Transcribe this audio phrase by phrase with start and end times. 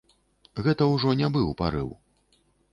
[0.67, 1.95] Гэта ўжо не быў парыў.